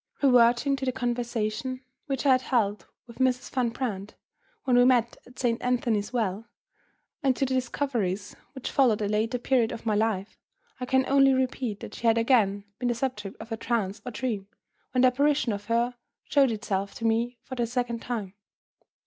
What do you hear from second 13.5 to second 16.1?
a trance or dream, when the apparition of her